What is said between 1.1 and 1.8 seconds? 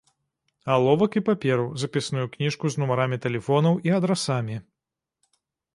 і паперу,